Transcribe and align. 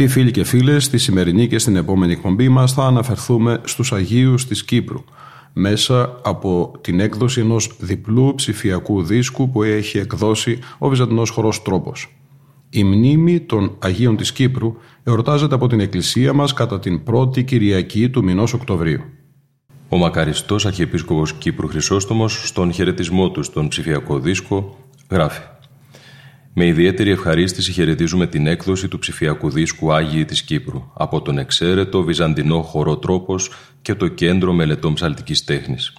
Αγαπητοί 0.00 0.20
φίλοι 0.20 0.30
και 0.30 0.44
φίλες, 0.44 0.84
στη 0.84 0.98
σημερινή 0.98 1.48
και 1.48 1.58
στην 1.58 1.76
επόμενη 1.76 2.12
εκπομπή 2.12 2.48
μας 2.48 2.72
θα 2.72 2.84
αναφερθούμε 2.84 3.60
στους 3.64 3.92
Αγίους 3.92 4.46
της 4.46 4.64
Κύπρου 4.64 5.04
μέσα 5.52 6.20
από 6.22 6.72
την 6.80 7.00
έκδοση 7.00 7.40
ενός 7.40 7.76
διπλού 7.78 8.34
ψηφιακού 8.34 9.02
δίσκου 9.02 9.50
που 9.50 9.62
έχει 9.62 9.98
εκδώσει 9.98 10.58
ο 10.78 10.88
Βυζαντινός 10.88 11.30
Χορός 11.30 11.62
Τρόπος. 11.62 12.16
Η 12.70 12.84
μνήμη 12.84 13.40
των 13.40 13.76
Αγίων 13.78 14.16
της 14.16 14.32
Κύπρου 14.32 14.74
εορτάζεται 15.04 15.54
από 15.54 15.66
την 15.66 15.80
Εκκλησία 15.80 16.32
μας 16.32 16.52
κατά 16.52 16.78
την 16.78 17.02
πρώτη 17.02 17.44
Κυριακή 17.44 18.10
του 18.10 18.24
μηνός 18.24 18.52
Οκτωβρίου. 18.52 19.00
Ο 19.88 19.96
μακαριστός 19.96 20.66
Αρχιεπίσκοπος 20.66 21.32
Κύπρου 21.32 21.68
Χρυσόστομος 21.68 22.48
στον 22.48 22.72
χαιρετισμό 22.72 23.30
του 23.30 23.42
στον 23.42 23.68
ψηφιακό 23.68 24.18
δίσκο 24.18 24.78
γράφει 25.10 25.40
με 26.62 26.66
ιδιαίτερη 26.66 27.10
ευχαρίστηση 27.10 27.72
χαιρετίζουμε 27.72 28.26
την 28.26 28.46
έκδοση 28.46 28.88
του 28.88 28.98
ψηφιακού 28.98 29.50
δίσκου 29.50 29.92
Άγιοι 29.92 30.24
της 30.24 30.42
Κύπρου 30.42 30.90
από 30.94 31.22
τον 31.22 31.38
εξαίρετο 31.38 32.02
βυζαντινό 32.02 32.62
χορό 32.62 32.96
τρόπος 32.96 33.50
και 33.82 33.94
το 33.94 34.08
Κέντρο 34.08 34.52
Μελετών 34.52 34.94
Ψαλτικής 34.94 35.44
Τέχνης. 35.44 35.92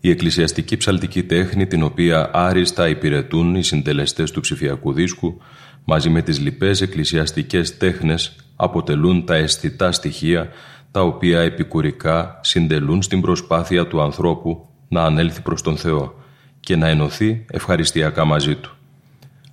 Η 0.00 0.10
εκκλησιαστική 0.10 0.76
ψαλτική 0.76 1.22
τέχνη 1.22 1.66
την 1.66 1.82
οποία 1.82 2.30
άριστα 2.32 2.88
υπηρετούν 2.88 3.54
οι 3.54 3.62
συντελεστές 3.62 4.30
του 4.30 4.40
ψηφιακού 4.40 4.92
δίσκου 4.92 5.38
μαζί 5.84 6.08
με 6.08 6.22
τις 6.22 6.40
λοιπές 6.40 6.80
εκκλησιαστικές 6.80 7.76
τέχνες 7.76 8.36
αποτελούν 8.56 9.24
τα 9.24 9.34
αισθητά 9.34 9.92
στοιχεία 9.92 10.48
τα 10.90 11.00
οποία 11.00 11.40
επικουρικά 11.40 12.40
συντελούν 12.42 13.02
στην 13.02 13.20
προσπάθεια 13.20 13.86
του 13.86 14.02
ανθρώπου 14.02 14.68
να 14.88 15.02
ανέλθει 15.02 15.40
προς 15.40 15.62
τον 15.62 15.76
Θεό 15.76 16.14
και 16.60 16.76
να 16.76 16.88
ενωθεί 16.88 17.44
ευχαριστιακά 17.50 18.24
μαζί 18.24 18.54
Του 18.56 18.70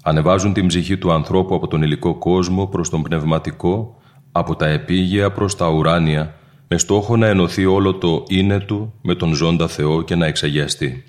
ανεβάζουν 0.03 0.53
την 0.53 0.67
ψυχή 0.67 0.97
του 0.97 1.11
ανθρώπου 1.11 1.55
από 1.55 1.67
τον 1.67 1.81
υλικό 1.81 2.15
κόσμο 2.15 2.67
προς 2.67 2.89
τον 2.89 3.01
πνευματικό, 3.01 4.01
από 4.31 4.55
τα 4.55 4.67
επίγεια 4.67 5.31
προς 5.31 5.55
τα 5.55 5.69
ουράνια, 5.69 6.35
με 6.67 6.77
στόχο 6.77 7.17
να 7.17 7.27
ενωθεί 7.27 7.65
όλο 7.65 7.93
το 7.93 8.23
είναι 8.27 8.59
του 8.59 8.93
με 9.01 9.15
τον 9.15 9.33
ζώντα 9.33 9.67
Θεό 9.67 10.01
και 10.01 10.15
να 10.15 10.25
εξαγιαστεί. 10.25 11.03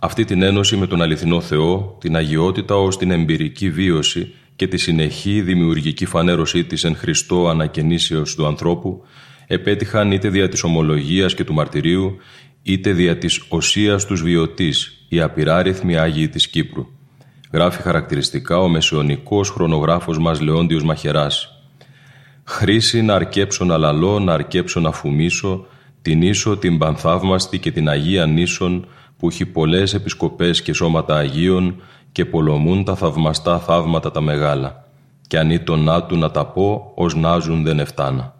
Αυτή 0.00 0.24
την 0.24 0.42
ένωση 0.42 0.76
με 0.76 0.86
τον 0.86 1.02
αληθινό 1.02 1.40
Θεό, 1.40 1.96
την 2.00 2.16
αγιότητα 2.16 2.74
ως 2.74 2.96
την 2.96 3.10
εμπειρική 3.10 3.70
βίωση 3.70 4.32
και 4.56 4.66
τη 4.66 4.76
συνεχή 4.76 5.40
δημιουργική 5.40 6.06
φανέρωσή 6.06 6.64
της 6.64 6.84
εν 6.84 6.96
Χριστώ 6.96 7.48
ανακαινήσεως 7.48 8.34
του 8.34 8.46
ανθρώπου, 8.46 9.02
επέτυχαν 9.46 10.12
είτε 10.12 10.28
δια 10.28 10.48
της 10.48 10.62
ομολογίας 10.62 11.34
και 11.34 11.44
του 11.44 11.54
μαρτυρίου, 11.54 12.16
είτε 12.62 12.92
δια 12.92 13.18
της 13.18 13.44
οσίας 13.48 14.06
τους 14.06 14.22
βιωτής, 14.22 15.06
οι 15.08 15.20
απειράριθμοι 15.20 15.96
Άγιοι 15.96 16.28
της 16.28 16.48
Κύπρου 16.48 16.86
γράφει 17.52 17.82
χαρακτηριστικά 17.82 18.58
ο 18.58 18.68
μεσαιωνικός 18.68 19.50
χρονογράφος 19.50 20.18
μας 20.18 20.40
Λεόντιος 20.40 20.84
Μαχεράς. 20.84 21.62
«Χρήση 22.44 23.02
να 23.02 23.14
αρκέψω 23.14 23.64
να 23.64 23.76
λαλώ, 23.76 24.18
να 24.18 24.32
αρκέψω 24.32 24.80
να 24.80 24.92
φουμίσω, 24.92 25.66
την 26.02 26.22
ίσο, 26.22 26.56
την 26.56 26.78
πανθαύμαστη 26.78 27.58
και 27.58 27.70
την 27.70 27.88
Αγία 27.88 28.26
Νήσον, 28.26 28.86
που 29.18 29.28
έχει 29.28 29.46
πολλές 29.46 29.94
επισκοπές 29.94 30.62
και 30.62 30.72
σώματα 30.72 31.16
Αγίων 31.16 31.82
και 32.12 32.24
πολομούν 32.24 32.84
τα 32.84 32.94
θαυμαστά 32.94 33.58
θαύματα 33.58 34.10
τα 34.10 34.20
μεγάλα. 34.20 34.84
Κι 35.26 35.36
αν 35.36 35.50
ήταν 35.50 35.80
να 35.80 36.02
του 36.02 36.16
να 36.16 36.30
τα 36.30 36.46
πω, 36.46 36.92
ως 36.94 37.14
νάζουν 37.14 37.64
δεν 37.64 37.78
εφτάνα. 37.78 38.35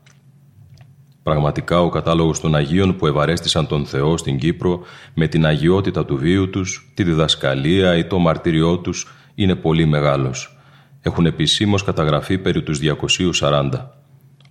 Πραγματικά 1.27 1.81
ο 1.81 1.89
κατάλογος 1.89 2.41
των 2.41 2.55
Αγίων 2.55 2.97
που 2.97 3.07
ευαρέστησαν 3.07 3.67
τον 3.67 3.87
Θεό 3.87 4.17
στην 4.17 4.39
Κύπρο 4.39 4.81
με 5.15 5.27
την 5.29 5.47
αγιότητα 5.47 6.05
του 6.05 6.17
βίου 6.17 6.51
τους, 6.51 6.93
τη 6.95 7.03
διδασκαλία 7.03 7.97
ή 7.97 8.05
το 8.05 8.19
μαρτύριό 8.19 8.79
τους 8.79 9.09
είναι 9.35 9.55
πολύ 9.55 9.87
μεγάλος. 9.87 10.59
Έχουν 11.01 11.27
επισήμως 11.27 11.85
καταγραφεί 11.85 12.39
περί 12.39 12.63
τους 12.63 12.79
240. 12.79 13.71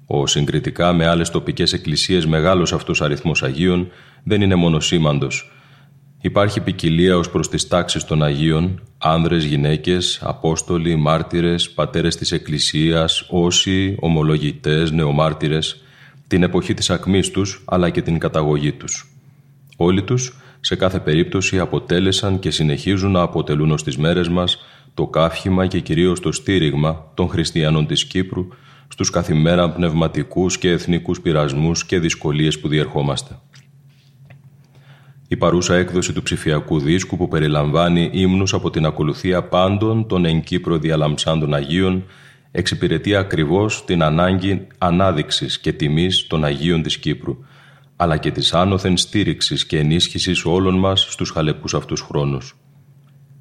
Ο 0.06 0.28
συγκριτικά 0.28 0.94
με 0.94 1.08
άλλες 1.08 1.30
τοπικές 1.30 1.74
εκκλησίες 1.74 2.26
μεγάλος 2.26 2.74
αυτός 2.74 3.02
αριθμός 3.02 3.44
Αγίων 3.44 3.88
δεν 4.24 4.42
είναι 4.42 4.56
μόνο 4.56 4.80
σήμαντος. 4.80 5.52
Υπάρχει 6.22 6.62
ποικιλία 6.62 7.18
ως 7.18 7.30
προς 7.30 7.50
τις 7.50 7.68
τάξεις 7.68 8.04
των 8.04 8.24
Αγίων, 8.24 8.82
άνδρες, 8.98 9.44
γυναίκες, 9.44 10.20
απόστολοι, 10.24 10.96
μάρτυρες, 10.96 11.70
πατέρες 11.72 12.16
της 12.16 12.32
Εκκλησίας, 12.32 13.28
όσοι, 13.30 13.96
ομολογητές, 14.00 14.92
νεομάρτυρες, 14.92 15.80
την 16.28 16.44
εποχή 16.44 16.74
της 16.74 16.90
ακμής 16.90 17.32
τους 17.32 17.64
αλλά 17.66 17.90
και 17.90 18.02
την 18.02 18.20
καταγωγή 18.20 18.72
τους. 18.72 19.10
Όλοι 19.78 20.04
τους, 20.04 20.38
σε 20.60 20.76
κάθε 20.76 21.00
περίπτωση, 21.00 21.60
αποτέλεσαν 21.60 22.40
και 22.40 22.52
συνεχίζουν 22.52 23.12
να 23.12 23.22
αποτελούν 23.22 23.72
ως 23.72 23.84
τις 23.84 23.98
μέρες 23.98 24.30
μας 24.30 24.58
το 24.94 25.08
κάφημα 25.08 25.68
και 25.68 25.80
κυρίως 25.80 26.20
το 26.20 26.32
στήριγμα 26.32 27.12
των 27.14 27.30
χριστιανών 27.30 27.88
της 27.88 28.06
Κύπρου 28.06 28.48
στους 28.88 29.10
καθημερινά 29.10 29.70
πνευματικούς 29.70 30.58
και 30.58 30.70
εθνικούς 30.70 31.22
πειρασμούς 31.22 31.86
και 31.86 32.00
δυσκολίες 32.00 32.60
που 32.60 32.68
διερχόμαστε. 32.68 33.40
Η 35.28 35.36
παρούσα 35.38 35.76
έκδοση 35.76 36.14
του 36.14 36.24
ψηφιακού 36.24 36.80
δίσκου 36.80 37.18
που 37.18 37.28
περιλαμβάνει 37.28 38.10
ύμνους 38.14 38.54
από 38.54 38.70
την 38.70 38.86
ακολουθία 38.86 39.44
πάντων 39.44 40.08
των 40.08 40.26
εν 40.26 40.44
Κύπρο 40.44 40.78
διαλαμψάντων 40.78 41.54
Αγίων 41.54 42.04
εξυπηρετεί 42.56 43.16
ακριβώς 43.16 43.86
την 43.86 44.04
ανάγκη 44.04 44.68
ανάδειξης 44.78 45.60
και 45.60 45.74
τιμής 45.74 46.28
των 46.28 46.44
Αγίων 46.44 46.82
της 46.82 46.98
Κύπρου, 46.98 47.38
αλλά 47.96 48.18
και 48.18 48.32
της 48.32 48.54
άνωθεν 48.54 48.98
στήριξης 48.98 49.66
και 49.66 49.80
ενίσχυσης 49.80 50.46
όλων 50.46 50.80
μας 50.80 51.08
στους 51.10 51.30
χαλεπούς 51.30 51.74
αυτούς 51.74 52.02
χρόνους. 52.02 52.56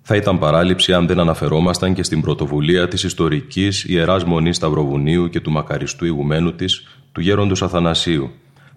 Θα 0.02 0.16
ήταν 0.16 0.38
παράληψη 0.38 0.92
αν 0.92 1.06
δεν 1.06 1.18
αναφερόμασταν 1.18 1.94
και 1.94 2.02
στην 2.02 2.20
πρωτοβουλία 2.20 2.88
της 2.88 3.02
ιστορικής 3.02 3.84
Ιεράς 3.84 4.24
Μονής 4.24 4.56
Σταυροβουνίου 4.56 5.28
και 5.28 5.40
του 5.40 5.50
μακαριστού 5.50 6.04
ηγουμένου 6.04 6.54
της, 6.54 6.82
του 7.12 7.20
γέροντος 7.20 7.62
Αθανασίου, 7.62 8.30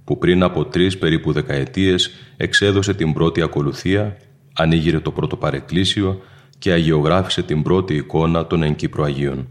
που 0.03 0.17
πριν 0.17 0.43
από 0.43 0.65
τρεις 0.65 0.97
περίπου 0.97 1.31
δεκαετίες 1.31 2.11
εξέδωσε 2.37 2.93
την 2.93 3.13
πρώτη 3.13 3.41
ακολουθία, 3.41 4.17
ανοίγειρε 4.53 4.99
το 4.99 5.11
πρώτο 5.11 5.35
παρεκκλήσιο 5.35 6.21
και 6.57 6.71
αγιογράφησε 6.71 7.43
την 7.43 7.61
πρώτη 7.61 7.95
εικόνα 7.95 8.47
των 8.47 8.63
Εγκύπρου 8.63 9.03
Αγίων. 9.03 9.47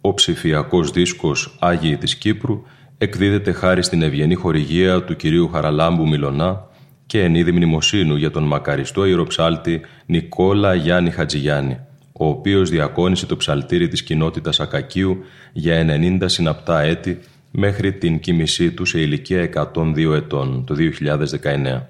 Ο 0.00 0.14
ψηφιακός 0.14 0.90
δίσκος 0.90 1.56
Άγιοι 1.58 1.96
της 1.96 2.16
Κύπρου 2.16 2.62
εκδίδεται 2.98 3.52
χάρη 3.52 3.82
στην 3.82 4.02
ευγενή 4.02 4.34
χορηγία 4.34 5.04
του 5.04 5.16
κυρίου 5.16 5.48
Χαραλάμπου 5.48 6.08
Μιλωνά 6.08 6.68
και 7.06 7.22
εν 7.22 7.34
είδη 7.34 7.52
μνημοσύνου 7.52 8.16
για 8.16 8.30
τον 8.30 8.42
μακαριστό 8.42 9.04
ιεροψάλτη 9.04 9.80
Νικόλα 10.06 10.74
Γιάννη 10.74 11.10
Χατζηγιάννη, 11.10 11.78
ο 12.12 12.26
οποίος 12.26 12.70
διακόνησε 12.70 13.26
το 13.26 13.36
ψαλτήρι 13.36 13.88
της 13.88 14.02
κοινότητας 14.02 14.60
Ακακίου 14.60 15.18
για 15.52 15.86
90 16.20 16.22
συναπτά 16.24 16.80
έτη 16.80 17.18
μέχρι 17.50 17.92
την 17.92 18.20
κοίμησή 18.20 18.70
του 18.70 18.84
σε 18.84 19.00
ηλικία 19.00 19.50
102 19.74 20.12
ετών, 20.14 20.64
το 20.66 20.74
2019. 20.74 21.86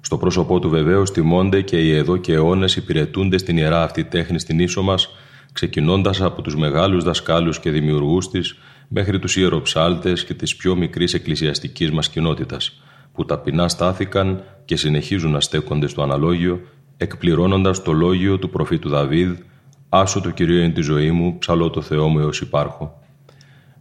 Στο 0.00 0.18
πρόσωπό 0.18 0.58
του 0.58 0.68
βεβαίως 0.68 1.12
τιμώνται 1.12 1.60
και 1.60 1.76
οι 1.76 1.96
εδώ 1.96 2.16
και 2.16 2.32
αιώνες 2.32 2.76
υπηρετούνται 2.76 3.38
στην 3.38 3.56
ιερά 3.56 3.82
αυτή 3.82 4.04
τέχνη 4.04 4.38
στην 4.38 4.58
ίσο 4.58 4.82
μας 4.82 5.08
ξεκινώντας 5.52 6.20
από 6.20 6.42
τους 6.42 6.56
μεγάλους 6.56 7.04
δασκάλους 7.04 7.60
και 7.60 7.70
δημιουργούς 7.70 8.30
της 8.30 8.58
μέχρι 8.88 9.18
τους 9.18 9.36
ιεροψάλτες 9.36 10.24
και 10.24 10.34
της 10.34 10.56
πιο 10.56 10.76
μικρής 10.76 11.14
εκκλησιαστικής 11.14 11.90
μας 11.90 12.08
κοινότητας, 12.08 12.82
που 13.12 13.24
ταπεινά 13.24 13.68
στάθηκαν 13.68 14.42
και 14.64 14.76
συνεχίζουν 14.76 15.30
να 15.30 15.40
στέκονται 15.40 15.86
στο 15.86 16.02
αναλόγιο, 16.02 16.60
εκπληρώνοντας 16.96 17.82
το 17.82 17.92
λόγιο 17.92 18.38
του 18.38 18.50
προφήτου 18.50 18.88
Δαβίδ 18.88 19.38
«Άσο 19.88 20.20
το 20.20 20.30
Κυρίο 20.30 20.62
εν 20.62 20.74
τη 20.74 20.80
ζωή 20.80 21.10
μου, 21.10 21.38
ψαλώ 21.38 21.70
το 21.70 21.80
Θεό 21.80 22.08
μου 22.08 22.18
έως 22.18 22.40
υπάρχω». 22.40 23.00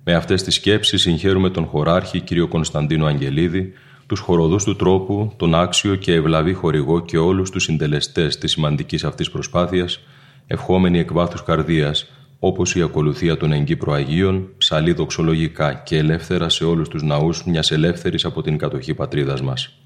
Με 0.03 0.13
αυτές 0.13 0.43
τις 0.43 0.55
σκέψεις 0.55 1.01
συγχαίρουμε 1.01 1.49
τον 1.49 1.65
χωράρχη 1.65 2.19
κύριο 2.19 2.47
Κωνσταντίνο 2.47 3.05
Αγγελίδη, 3.05 3.73
τους 4.07 4.19
χοροδούς 4.19 4.63
του 4.63 4.75
τρόπου, 4.75 5.33
τον 5.37 5.55
άξιο 5.55 5.95
και 5.95 6.13
ευλαβή 6.13 6.53
χορηγό 6.53 6.99
και 6.99 7.17
όλους 7.17 7.49
τους 7.49 7.63
συντελεστές 7.63 8.37
της 8.37 8.51
σημαντικής 8.51 9.03
αυτής 9.03 9.31
προσπάθειας, 9.31 9.99
ευχόμενη 10.47 10.99
εκ 10.99 11.13
βάθους 11.13 11.43
καρδίας, 11.43 12.11
όπως 12.39 12.75
η 12.75 12.81
ακολουθία 12.81 13.37
των 13.37 13.51
εγκύπρου 13.51 13.93
Αγίων, 13.93 14.49
ψαλεί 14.57 14.93
δοξολογικά 14.93 15.73
και 15.73 15.97
ελεύθερα 15.97 16.49
σε 16.49 16.65
όλους 16.65 16.89
τους 16.89 17.03
ναούς 17.03 17.45
μιας 17.45 17.71
ελεύθερης 17.71 18.25
από 18.25 18.41
την 18.41 18.57
κατοχή 18.57 18.93
πατρίδας 18.93 19.41
μας. 19.41 19.80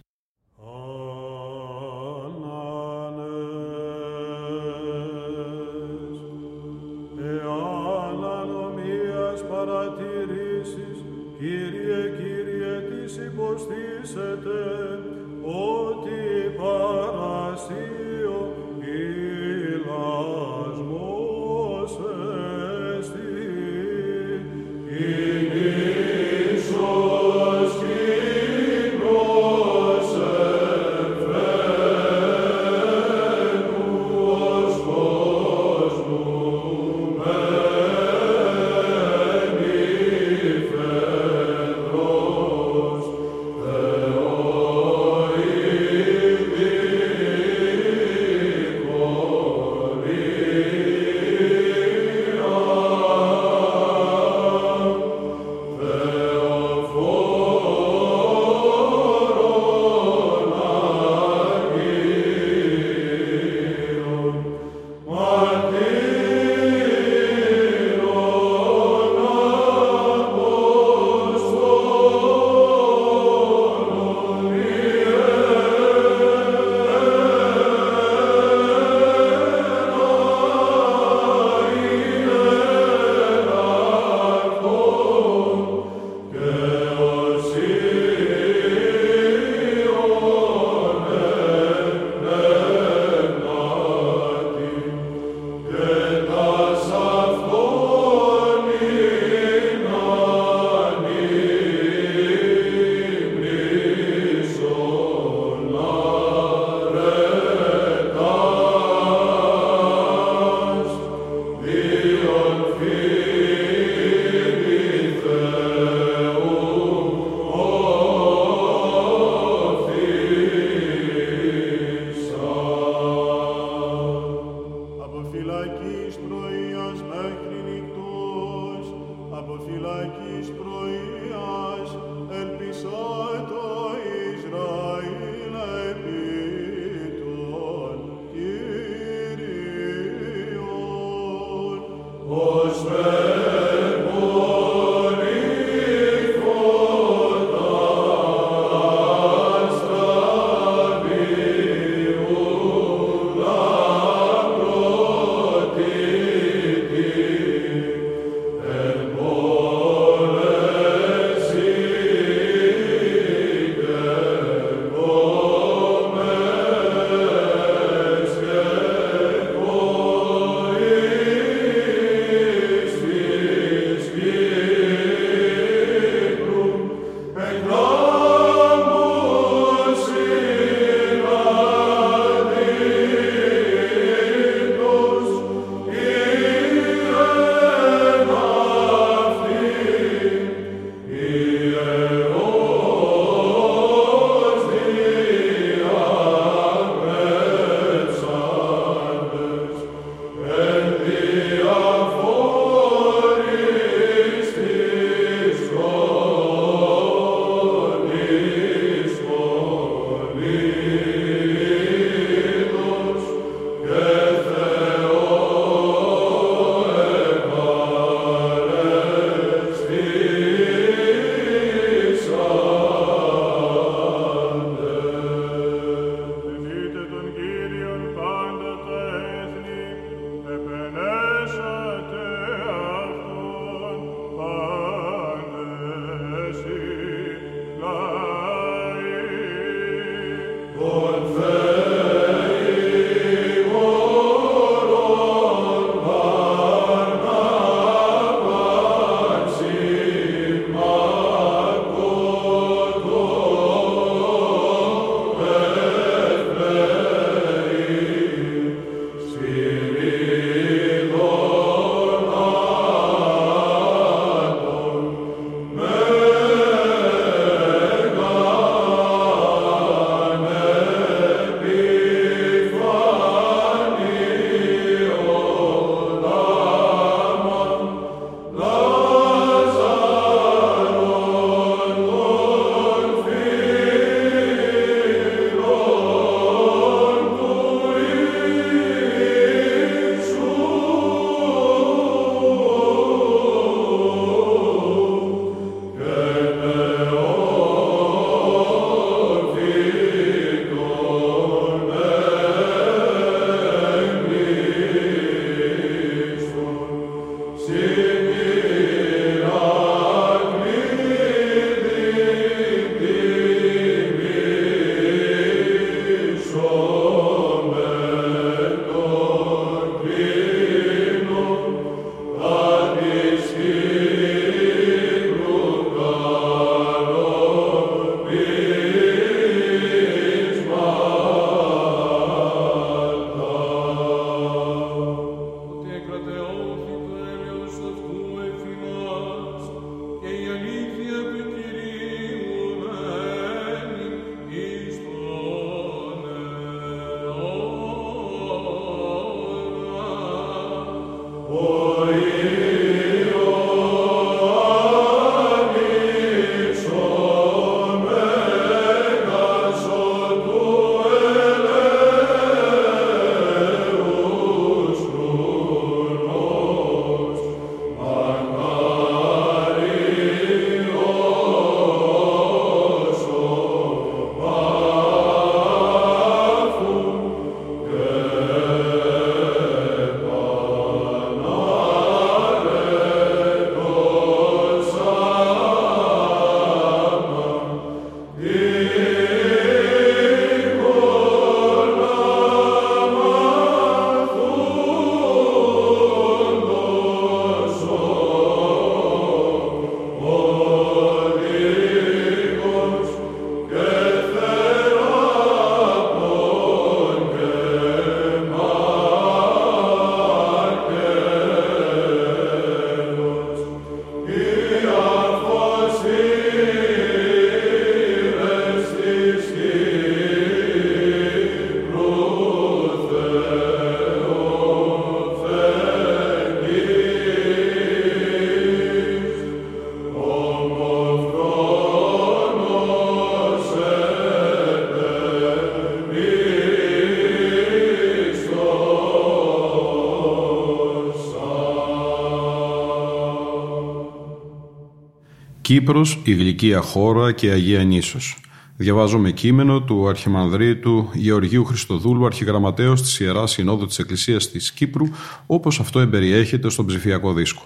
Κύπρος, 445.65 446.19
η 446.23 446.33
γλυκία 446.33 446.81
χώρα 446.81 447.31
και 447.31 447.51
Αγία 447.51 447.83
Νήσος. 447.83 448.37
Διαβάζομαι 448.77 449.31
κείμενο 449.31 449.81
του 449.81 450.07
Αρχιμανδρίτου 450.07 451.09
Γεωργίου 451.13 451.65
Χριστοδούλου, 451.65 452.25
αρχιγραμματέως 452.25 453.01
της 453.01 453.19
Ιεράς 453.19 453.51
Συνόδου 453.51 453.85
της 453.85 453.99
Εκκλησίας 453.99 454.51
της 454.51 454.71
Κύπρου, 454.71 455.05
όπως 455.45 455.79
αυτό 455.79 455.99
εμπεριέχεται 455.99 456.69
στον 456.69 456.85
ψηφιακό 456.85 457.33
δίσκο. 457.33 457.61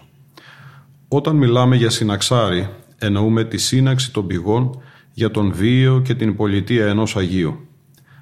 Όταν 1.08 1.36
μιλάμε 1.36 1.76
για 1.76 1.90
συναξάρι, 1.90 2.70
εννοούμε 2.98 3.44
τη 3.44 3.58
σύναξη 3.58 4.12
των 4.12 4.28
πηγών 4.28 4.82
για 5.14 5.32
τον 5.32 5.54
βίο 5.54 6.02
και 6.06 6.14
την 6.14 6.36
πολιτεία 6.36 6.88
ενός 6.88 7.16
Αγίου. 7.16 7.60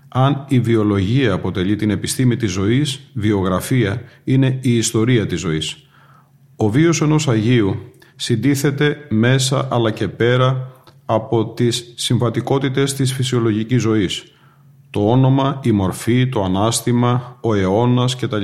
Αν 0.07 0.45
η 0.47 0.59
βιολογία 0.59 1.33
αποτελεί 1.33 1.75
την 1.75 1.89
επιστήμη 1.89 2.35
της 2.35 2.51
ζωής, 2.51 2.99
βιογραφία 3.13 4.01
είναι 4.23 4.59
η 4.61 4.77
ιστορία 4.77 5.25
της 5.25 5.39
ζωής. 5.39 5.87
Ο 6.55 6.69
βίος 6.69 7.01
ενός 7.01 7.27
Αγίου 7.27 7.91
συντίθεται 8.19 8.97
μέσα 9.09 9.67
αλλά 9.71 9.91
και 9.91 10.07
πέρα 10.07 10.71
από 11.05 11.45
τις 11.45 11.93
συμβατικότητες 11.95 12.93
της 12.93 13.13
φυσιολογικής 13.13 13.81
ζωής. 13.81 14.23
Το 14.89 15.09
όνομα, 15.09 15.59
η 15.63 15.71
μορφή, 15.71 16.27
το 16.27 16.43
ανάστημα, 16.43 17.37
ο 17.41 17.53
αιώνας 17.53 18.15
κτλ. 18.15 18.43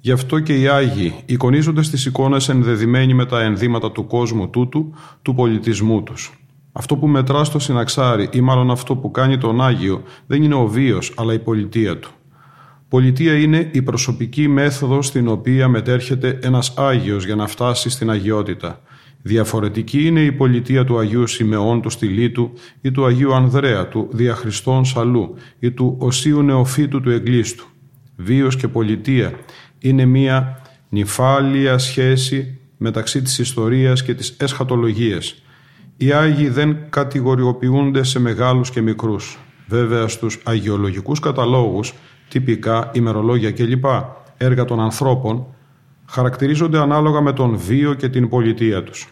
Γι' 0.00 0.12
αυτό 0.12 0.40
και 0.40 0.60
οι 0.60 0.68
Άγιοι 0.68 1.14
εικονίζονται 1.26 1.82
στις 1.82 2.06
εικόνες 2.06 2.48
ενδεδειμένοι 2.48 3.14
με 3.14 3.26
τα 3.26 3.42
ενδύματα 3.42 3.92
του 3.92 4.06
κόσμου 4.06 4.48
τούτου, 4.48 4.94
του 5.22 5.34
πολιτισμού 5.34 6.02
τους. 6.02 6.40
Αυτό 6.72 6.96
που 6.96 7.06
μετρά 7.06 7.44
στο 7.44 7.58
συναξάρι 7.58 8.28
ή 8.32 8.40
μάλλον 8.40 8.70
αυτό 8.70 8.96
που 8.96 9.10
κάνει 9.10 9.38
τον 9.38 9.62
Άγιο 9.62 10.02
δεν 10.26 10.42
είναι 10.42 10.54
ο 10.54 10.66
βίος 10.66 11.12
αλλά 11.16 11.32
η 11.32 11.38
πολιτεία 11.38 11.98
του. 11.98 12.10
Πολιτεία 12.88 13.38
είναι 13.38 13.70
η 13.72 13.82
προσωπική 13.82 14.48
μέθοδος 14.48 15.06
στην 15.06 15.28
οποία 15.28 15.68
μετέρχεται 15.68 16.38
ένας 16.42 16.72
Άγιος 16.76 17.24
για 17.24 17.34
να 17.34 17.46
φτάσει 17.46 17.90
στην 17.90 18.10
αγιότητα. 18.10 18.80
Διαφορετική 19.26 20.06
είναι 20.06 20.20
η 20.20 20.32
πολιτεία 20.32 20.84
του 20.84 20.98
Αγίου 20.98 21.26
Σιμεών 21.26 21.82
του 21.82 21.90
Στυλίτου 21.90 22.52
ή 22.80 22.90
του 22.90 23.06
Αγίου 23.06 23.34
Ανδρέα 23.34 23.88
του 23.88 24.08
Διαχριστών 24.12 24.84
Σαλού 24.84 25.34
ή 25.58 25.70
του 25.70 25.96
Οσίου 25.98 26.42
Νεοφύτου 26.42 27.00
του 27.00 27.10
Εγκλήστου. 27.10 27.66
Βίος 28.16 28.56
και 28.56 28.68
πολιτεία 28.68 29.32
είναι 29.78 30.04
μία 30.04 30.62
νυφάλια 30.88 31.78
σχέση 31.78 32.58
μεταξύ 32.76 33.22
της 33.22 33.38
ιστορίας 33.38 34.02
και 34.02 34.14
της 34.14 34.36
εσχατολογίας. 34.38 35.42
Οι 35.96 36.12
Άγιοι 36.12 36.48
δεν 36.48 36.76
κατηγοριοποιούνται 36.90 38.02
σε 38.02 38.18
μεγάλους 38.18 38.70
και 38.70 38.80
μικρούς. 38.80 39.38
Βέβαια 39.68 40.08
στους 40.08 40.40
αγιολογικούς 40.44 41.20
καταλόγους, 41.20 41.94
τυπικά, 42.28 42.90
ημερολόγια 42.94 43.52
κλπ. 43.52 43.84
έργα 44.36 44.64
των 44.64 44.80
ανθρώπων, 44.80 45.46
χαρακτηρίζονται 46.06 46.78
ανάλογα 46.78 47.20
με 47.20 47.32
τον 47.32 47.56
βίο 47.56 47.94
και 47.94 48.08
την 48.08 48.28
πολιτεία 48.28 48.82
τους. 48.82 49.08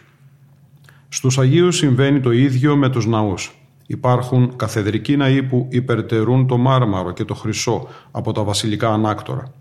Στους 1.09 1.37
Αγίους 1.37 1.77
συμβαίνει 1.77 2.19
το 2.19 2.31
ίδιο 2.31 2.75
με 2.75 2.89
τους 2.89 3.05
ναούς. 3.05 3.55
Υπάρχουν 3.87 4.55
καθεδρικοί 4.55 5.17
ναοί 5.17 5.43
που 5.43 5.67
υπερτερούν 5.69 6.47
το 6.47 6.57
μάρμαρο 6.57 7.11
και 7.11 7.23
το 7.23 7.33
χρυσό 7.33 7.87
από 8.11 8.31
τα 8.31 8.43
βασιλικά 8.43 8.89
ανάκτορα. 8.89 9.51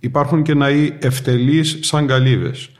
Υπάρχουν 0.00 0.42
και 0.42 0.54
ναοί 0.54 0.96
ευτελείς 0.98 1.78
σαν 1.80 2.06
καλύβες. 2.06 2.70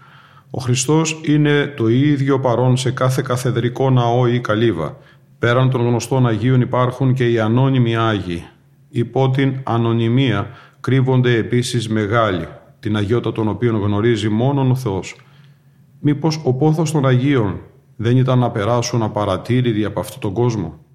Ο 0.50 0.60
Χριστός 0.60 1.20
είναι 1.24 1.66
το 1.76 1.88
ίδιο 1.88 2.40
παρόν 2.40 2.76
σε 2.76 2.90
κάθε 2.90 3.22
καθεδρικό 3.22 3.90
ναό 3.90 4.26
ή 4.26 4.40
καλύβα. 4.40 4.96
Πέραν 5.38 5.70
των 5.70 5.80
γνωστών 5.80 6.26
Αγίων 6.26 6.60
υπάρχουν 6.60 7.14
και 7.14 7.30
οι 7.30 7.38
ανώνυμοι 7.38 7.96
Άγιοι. 7.96 8.44
Υπό 8.88 9.30
την 9.30 9.54
ανωνυμία 9.62 10.50
κρύβονται 10.80 11.36
επίσης 11.36 11.88
μεγάλοι, 11.88 12.48
την 12.80 12.96
αγιότητα 12.96 13.32
των 13.32 13.48
οποίων 13.48 13.76
γνωρίζει 13.76 14.28
μόνον 14.28 14.70
ο 14.70 14.74
Θεός. 14.74 15.16
Μήπως 16.00 16.40
ο 16.44 16.52
πόθος 16.52 16.92
των 16.92 17.06
Αγίων 17.06 17.60
δεν 17.96 18.16
ήταν 18.16 18.38
να 18.38 18.50
περάσουν 18.50 19.02
απαρατήρητοι 19.02 19.84
από 19.84 20.00
αυτόν 20.00 20.20
τον 20.20 20.32
κόσμο. 20.32 20.85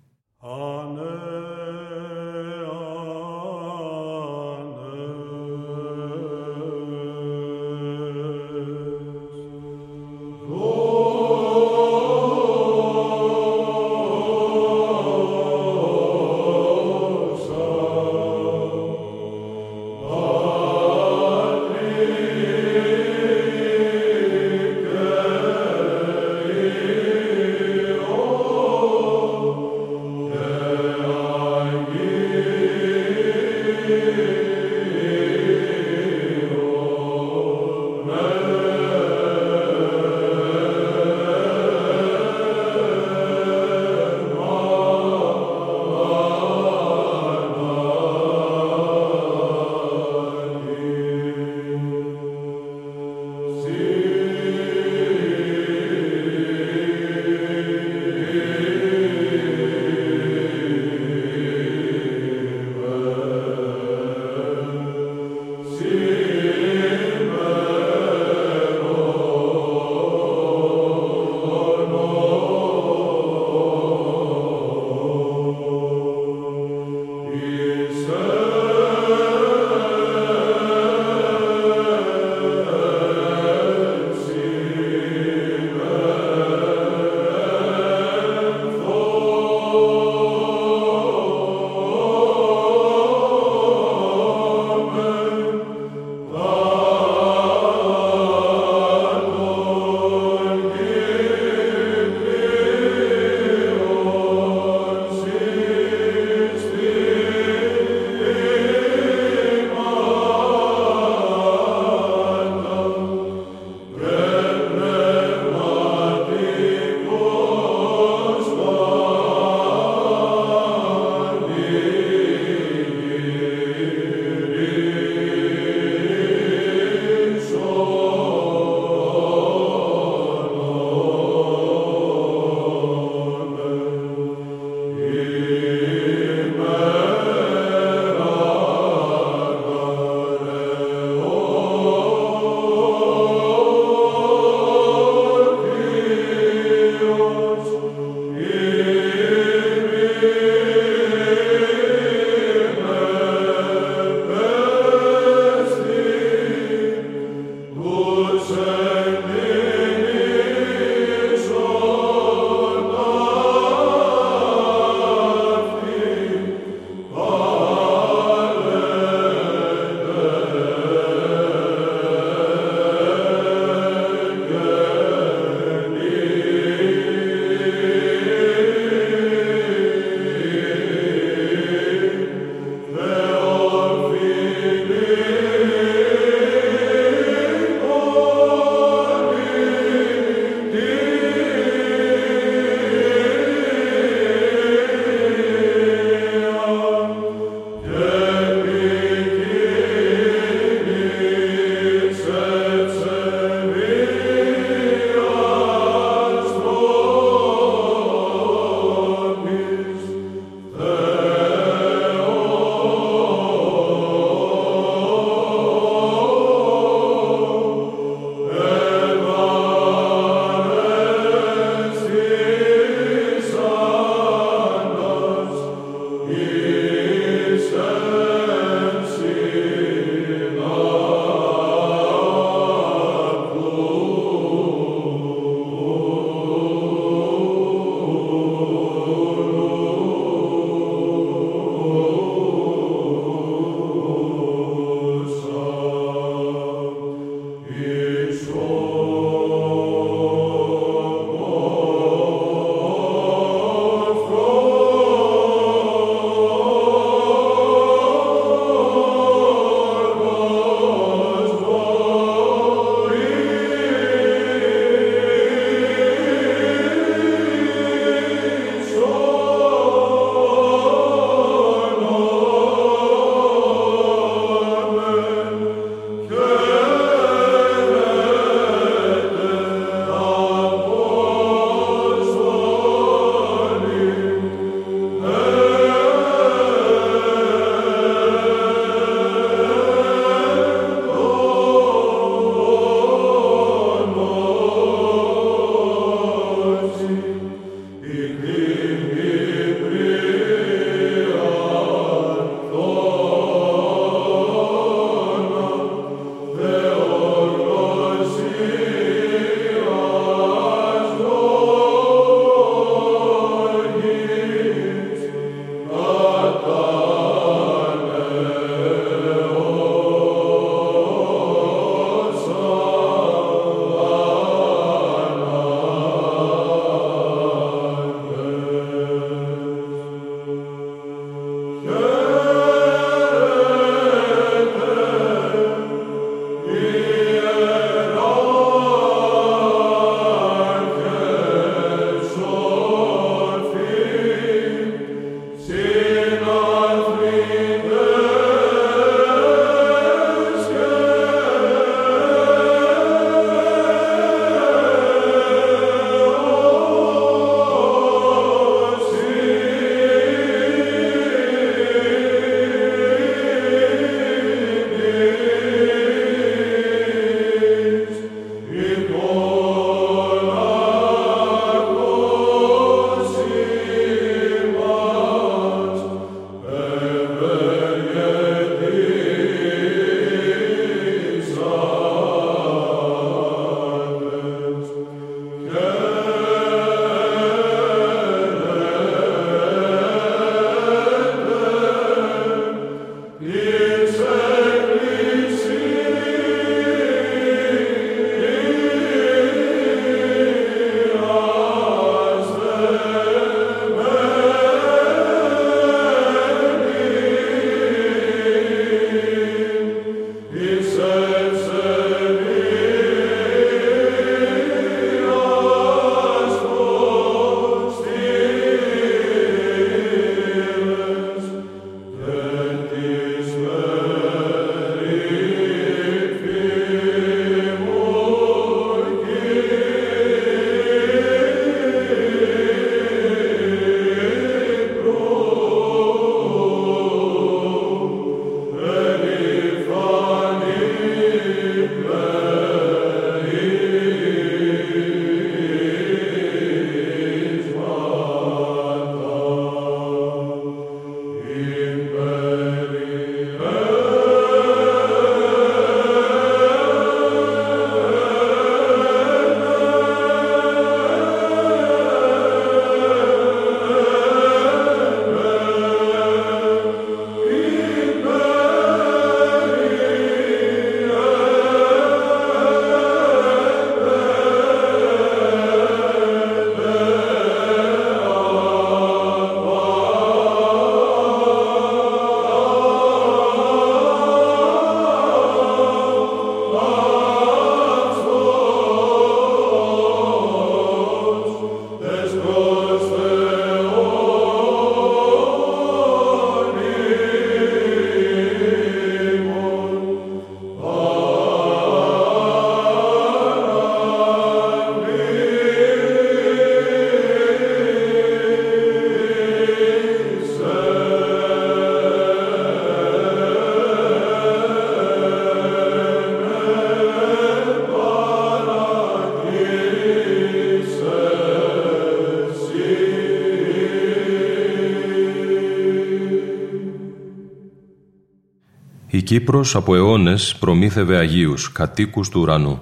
Κύπρος 529.32 529.76
από 529.76 529.96
αιώνες 529.96 530.56
προμήθευε 530.60 531.18
Αγίους, 531.18 531.72
κατοίκους 531.72 532.30
του 532.30 532.40
ουρανού. 532.42 532.82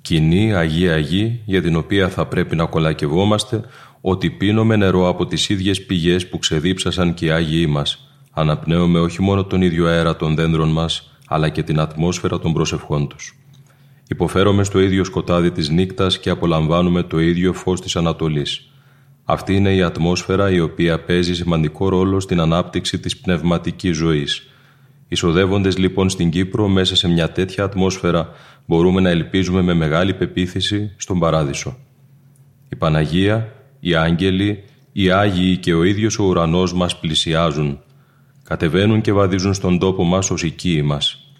Κοινή 0.00 0.54
Αγία 0.54 0.94
Αγή 0.94 1.40
για 1.44 1.62
την 1.62 1.76
οποία 1.76 2.08
θα 2.08 2.26
πρέπει 2.26 2.56
να 2.56 2.64
κολακευόμαστε 2.64 3.60
ότι 4.00 4.30
πίνουμε 4.30 4.76
νερό 4.76 5.08
από 5.08 5.26
τις 5.26 5.48
ίδιες 5.48 5.84
πηγές 5.84 6.28
που 6.28 6.38
ξεδίψασαν 6.38 7.14
και 7.14 7.26
οι 7.26 7.30
Άγιοι 7.30 7.66
μας. 7.68 8.10
Αναπνέουμε 8.30 9.00
όχι 9.00 9.22
μόνο 9.22 9.44
τον 9.44 9.62
ίδιο 9.62 9.86
αέρα 9.86 10.16
των 10.16 10.34
δέντρων 10.34 10.68
μας, 10.68 11.18
αλλά 11.26 11.48
και 11.48 11.62
την 11.62 11.80
ατμόσφαιρα 11.80 12.38
των 12.38 12.52
προσευχών 12.52 13.08
τους. 13.08 13.38
Υποφέρομαι 14.08 14.64
στο 14.64 14.80
ίδιο 14.80 15.04
σκοτάδι 15.04 15.50
της 15.50 15.68
νύκτας 15.68 16.18
και 16.18 16.30
απολαμβάνουμε 16.30 17.02
το 17.02 17.18
ίδιο 17.18 17.52
φως 17.52 17.80
της 17.80 17.96
Ανατολής. 17.96 18.70
Αυτή 19.24 19.54
είναι 19.54 19.74
η 19.74 19.82
ατμόσφαιρα 19.82 20.50
η 20.50 20.60
οποία 20.60 21.00
παίζει 21.00 21.34
σημαντικό 21.34 21.88
ρόλο 21.88 22.20
στην 22.20 22.40
ανάπτυξη 22.40 22.98
της 22.98 23.16
πνευματικής 23.16 23.96
ζωής. 23.96 24.44
Ισοδεύοντες 25.12 25.78
λοιπόν 25.78 26.08
στην 26.08 26.30
Κύπρο 26.30 26.68
μέσα 26.68 26.96
σε 26.96 27.08
μια 27.08 27.32
τέτοια 27.32 27.64
ατμόσφαιρα 27.64 28.28
μπορούμε 28.66 29.00
να 29.00 29.10
ελπίζουμε 29.10 29.62
με 29.62 29.74
μεγάλη 29.74 30.14
πεποίθηση 30.14 30.94
στον 30.96 31.18
Παράδεισο. 31.18 31.76
Η 32.68 32.76
Παναγία, 32.76 33.52
οι 33.80 33.94
Άγγελοι, 33.94 34.64
οι 34.92 35.10
Άγιοι 35.10 35.56
και 35.56 35.74
ο 35.74 35.84
ίδιος 35.84 36.18
ο 36.18 36.24
ουρανός 36.24 36.74
μας 36.74 36.98
πλησιάζουν, 36.98 37.80
κατεβαίνουν 38.42 39.00
και 39.00 39.12
βαδίζουν 39.12 39.54
στον 39.54 39.78
τόπο 39.78 40.04
μας 40.04 40.30
ως 40.30 40.42
οικοί 40.42 40.82
μας. 40.82 41.32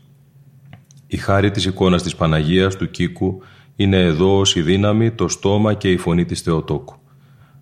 Η 1.06 1.16
χάρη 1.16 1.50
της 1.50 1.64
εικόνας 1.64 2.02
της 2.02 2.14
Παναγίας 2.14 2.76
του 2.76 2.90
Κίκου 2.90 3.42
είναι 3.76 4.00
εδώ 4.02 4.38
ως 4.38 4.56
η 4.56 4.62
δύναμη, 4.62 5.10
το 5.10 5.28
στόμα 5.28 5.74
και 5.74 5.90
η 5.90 5.96
φωνή 5.96 6.24
της 6.24 6.40
Θεοτόκου. 6.40 6.99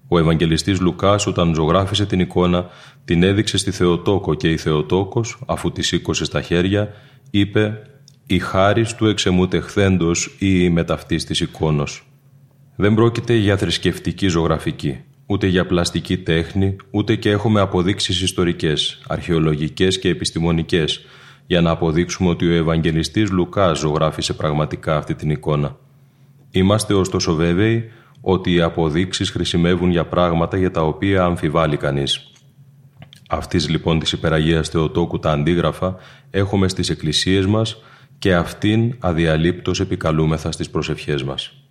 Ο 0.09 0.19
Ευαγγελιστής 0.19 0.81
Λουκάς 0.81 1.27
όταν 1.27 1.55
ζωγράφισε 1.55 2.07
την 2.07 2.21
εικόνα 2.21 2.67
την 3.05 3.23
έδειξε 3.23 3.59
στη 3.59 3.71
Θεοτόκο 3.71 4.35
και 4.35 4.51
η 4.51 4.57
Θεοτόκος, 4.57 5.39
αφού 5.47 5.73
τη 5.73 5.83
σήκωσε 5.83 6.25
στα 6.25 6.43
χέρια, 6.43 6.89
είπε 7.31 7.83
«Η 8.27 8.39
χάρη 8.39 8.87
του 8.97 9.07
εξεμούτε 9.07 9.61
χθέντος 9.61 10.37
ή 10.39 10.65
η 10.65 10.71
μεταυτής 10.71 11.25
της 11.25 11.41
εικόνος». 11.41 12.03
Δεν 12.77 12.95
πρόκειται 12.95 13.35
για 13.35 13.57
θρησκευτική 13.57 14.29
ζωγραφική, 14.29 15.01
ούτε 15.27 15.47
για 15.47 15.67
πλαστική 15.67 16.19
τέχνη, 16.19 16.77
ούτε 16.91 17.15
και 17.15 17.31
έχουμε 17.31 17.61
αποδείξεις 17.61 18.21
ιστορικές, 18.21 19.03
αρχαιολογικές 19.07 19.99
και 19.99 20.09
επιστημονικές, 20.09 21.05
για 21.47 21.61
να 21.61 21.71
αποδείξουμε 21.71 22.31
ότι 22.31 22.49
ο 22.49 22.55
Ευαγγελιστής 22.55 23.31
Λουκάς 23.31 23.79
ζωγράφισε 23.79 24.33
πραγματικά 24.33 24.97
αυτή 24.97 25.15
την 25.15 25.31
εικόνα. 25.31 25.77
Είμαστε 26.51 26.95
ωστόσο 26.95 27.35
βέβαιοι 27.35 27.91
ότι 28.21 28.53
οι 28.53 28.61
αποδείξεις 28.61 29.31
χρησιμεύουν 29.31 29.91
για 29.91 30.07
πράγματα 30.07 30.57
για 30.57 30.71
τα 30.71 30.83
οποία 30.83 31.25
αμφιβάλλει 31.25 31.77
κανείς. 31.77 32.31
Αυτής 33.29 33.69
λοιπόν 33.69 33.99
της 33.99 34.13
υπεραγίας 34.13 34.69
Θεοτόκου 34.69 35.19
τα 35.19 35.31
αντίγραφα 35.31 35.97
έχουμε 36.31 36.69
στις 36.69 36.91
εκκλησίες 36.91 37.47
μας 37.47 37.83
και 38.19 38.35
αυτήν 38.35 38.95
αδιαλείπτως 38.99 39.81
επικαλούμεθα 39.81 40.53
στις 40.53 40.71
προσευχές 40.71 41.23
μας. 41.23 41.68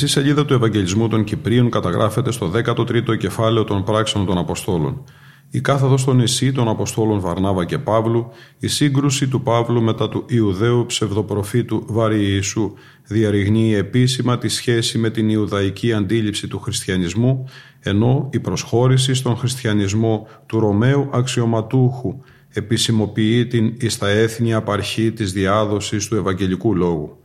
Χρυσή 0.00 0.14
σελίδα 0.14 0.44
του 0.44 0.54
Ευαγγελισμού 0.54 1.08
των 1.08 1.24
Κυπρίων 1.24 1.70
καταγράφεται 1.70 2.32
στο 2.32 2.50
13ο 2.54 3.16
κεφάλαιο 3.18 3.64
των 3.64 3.84
πράξεων 3.84 4.26
των 4.26 4.38
Αποστόλων. 4.38 5.04
Η 5.50 5.60
κάθοδος 5.60 6.00
στο 6.00 6.12
νησί 6.12 6.52
των 6.52 6.68
Αποστόλων 6.68 7.20
Βαρνάβα 7.20 7.64
και 7.64 7.78
Παύλου, 7.78 8.30
η 8.58 8.66
σύγκρουση 8.66 9.28
του 9.28 9.42
Παύλου 9.42 9.82
μετά 9.82 10.08
του 10.08 10.24
Ιουδαίου 10.28 10.86
ψευδοπροφήτου 10.86 11.84
Βαρη 11.86 12.24
Ιησού 12.24 12.72
διαρριγνύει 13.06 13.74
επίσημα 13.74 14.38
τη 14.38 14.48
σχέση 14.48 14.98
με 14.98 15.10
την 15.10 15.28
Ιουδαϊκή 15.28 15.92
αντίληψη 15.92 16.48
του 16.48 16.58
χριστιανισμού, 16.58 17.48
ενώ 17.80 18.28
η 18.32 18.40
προσχώρηση 18.40 19.14
στον 19.14 19.36
χριστιανισμό 19.36 20.26
του 20.46 20.60
Ρωμαίου 20.60 21.08
αξιωματούχου 21.12 22.20
επισημοποιεί 22.52 23.46
την 23.46 23.74
εις 23.80 23.98
τα 23.98 24.08
έθνη 24.08 24.54
απαρχή 24.54 25.12
της 25.12 25.32
διάδοσης 25.32 26.08
του 26.08 26.16
Ευαγγελικού 26.16 26.76
Λόγου. 26.76 27.19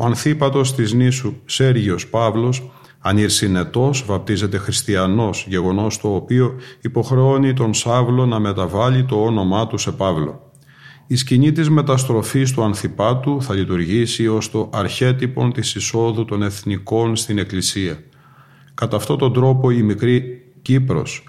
Ο 0.00 0.04
ανθίπατος 0.04 0.74
της 0.74 0.92
νήσου 0.92 1.34
Σέργιος 1.44 2.08
Παύλος, 2.08 2.70
ανηρσυνετός, 2.98 4.04
βαπτίζεται 4.06 4.58
χριστιανός, 4.58 5.46
γεγονός 5.48 5.98
το 6.00 6.14
οποίο 6.14 6.54
υποχρεώνει 6.80 7.52
τον 7.52 7.74
Σάβλο 7.74 8.26
να 8.26 8.38
μεταβάλει 8.38 9.04
το 9.04 9.22
όνομά 9.24 9.66
του 9.66 9.78
σε 9.78 9.92
Παύλο. 9.92 10.52
Η 11.06 11.16
σκηνή 11.16 11.52
της 11.52 11.70
μεταστροφής 11.70 12.52
του 12.52 12.62
Ανθιπάτου 12.62 13.42
θα 13.42 13.54
λειτουργήσει 13.54 14.28
ως 14.28 14.50
το 14.50 14.70
αρχέτυπον 14.72 15.52
της 15.52 15.74
εισόδου 15.74 16.24
των 16.24 16.42
εθνικών 16.42 17.16
στην 17.16 17.38
Εκκλησία. 17.38 17.98
Κατά 18.74 18.96
αυτόν 18.96 19.18
τον 19.18 19.32
τρόπο 19.32 19.70
η 19.70 19.82
μικρή 19.82 20.42
Κύπρος 20.62 21.24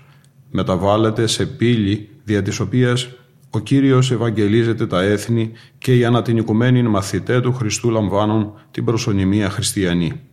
μεταβάλλεται 0.51 1.27
σε 1.27 1.45
πύλη 1.45 2.10
δια 2.23 2.41
της 2.41 2.60
οποίας 2.60 3.10
ο 3.49 3.59
Κύριος 3.59 4.12
Ευαγγελίζεται 4.12 4.88
τα 4.88 5.01
έθνη 5.01 5.51
και 5.77 5.95
οι 5.95 6.05
ανατινικουμένοι 6.05 6.81
μαθητέ 6.81 7.41
του 7.41 7.53
Χριστού 7.53 7.89
λαμβάνουν 7.89 8.53
την 8.71 8.85
προσωνυμία 8.85 9.49
χριστιανή. 9.49 10.28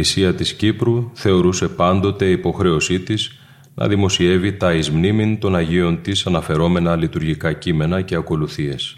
Εκκλησία 0.00 0.34
της 0.34 0.52
Κύπρου 0.54 1.10
θεωρούσε 1.14 1.68
πάντοτε 1.68 2.30
υποχρέωσή 2.30 3.00
της 3.00 3.38
να 3.74 3.88
δημοσιεύει 3.88 4.52
τα 4.52 4.74
εις 4.74 4.92
των 5.38 5.56
Αγίων 5.56 6.02
της 6.02 6.26
αναφερόμενα 6.26 6.96
λειτουργικά 6.96 7.52
κείμενα 7.52 8.00
και 8.02 8.14
ακολουθίες. 8.14 8.96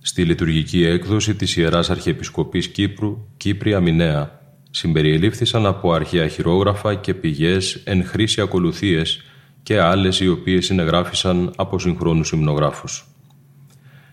Στη 0.00 0.24
λειτουργική 0.24 0.84
έκδοση 0.84 1.34
της 1.34 1.56
Ιεράς 1.56 1.90
Αρχιεπισκοπής 1.90 2.68
Κύπρου, 2.68 3.26
Κύπρια 3.36 3.80
Μινέα, 3.80 4.40
συμπεριελήφθησαν 4.70 5.66
από 5.66 5.92
αρχαία 5.92 6.28
χειρόγραφα 6.28 6.94
και 6.94 7.14
πηγές 7.14 7.80
εν 7.84 8.04
χρήση 8.04 8.40
ακολουθίες 8.40 9.22
και 9.62 9.80
άλλες 9.80 10.20
οι 10.20 10.28
οποίες 10.28 10.64
συνεγράφησαν 10.64 11.52
από 11.56 11.78
συγχρόνους 11.78 12.30
υμνογράφους. 12.30 13.04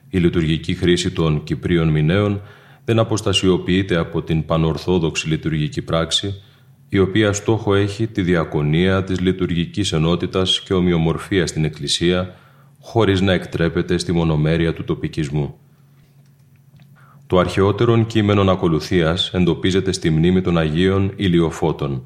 Η 0.09 0.17
λειτουργική 0.17 0.73
χρήση 0.73 1.11
των 1.11 1.43
Κυπρίων 1.43 1.87
Μινέων 1.87 2.41
δεν 2.87 2.99
αποστασιοποιείται 2.99 3.95
από 3.95 4.21
την 4.21 4.45
πανορθόδοξη 4.45 5.27
λειτουργική 5.27 5.81
πράξη, 5.81 6.41
η 6.89 6.99
οποία 6.99 7.33
στόχο 7.33 7.73
έχει 7.75 8.07
τη 8.07 8.21
διακονία 8.21 9.03
της 9.03 9.19
λειτουργικής 9.19 9.93
ενότητας 9.93 10.61
και 10.61 10.73
ομοιομορφία 10.73 11.47
στην 11.47 11.65
Εκκλησία, 11.65 12.35
χωρίς 12.81 13.21
να 13.21 13.33
εκτρέπεται 13.33 13.97
στη 13.97 14.11
μονομέρεια 14.11 14.73
του 14.73 14.83
τοπικισμού. 14.83 15.55
Το 17.27 17.37
αρχαιότερο 17.37 18.03
κείμενο 18.03 18.51
ακολουθίας 18.51 19.33
εντοπίζεται 19.33 19.91
στη 19.91 20.09
μνήμη 20.09 20.41
των 20.41 20.57
Αγίων 20.57 21.11
Ηλιοφώτων. 21.15 22.03